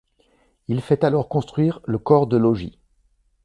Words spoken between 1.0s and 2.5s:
alors construire le corps de